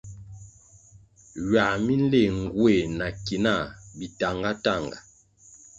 Ywăh 1.41 1.73
mi 1.85 1.93
nléh 2.03 2.31
nguéh 2.39 2.85
na 2.97 3.05
ki 3.25 3.35
nah 3.45 3.63
bitahngatanhga. 3.97 4.97